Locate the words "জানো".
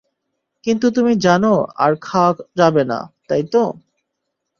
1.17-1.53